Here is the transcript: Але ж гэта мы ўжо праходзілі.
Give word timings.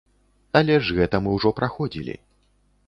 Але 0.61 0.77
ж 0.85 0.97
гэта 1.01 1.21
мы 1.27 1.37
ўжо 1.37 1.49
праходзілі. 1.61 2.19